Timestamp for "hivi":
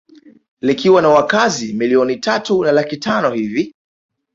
3.31-3.75